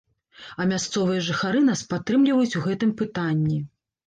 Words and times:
А 0.63 0.65
мясцовыя 0.71 1.25
жыхары 1.27 1.61
нас 1.67 1.83
падтрымліваюць 1.93 2.57
у 2.63 2.63
гэтым 2.65 2.97
пытанні. 3.05 3.61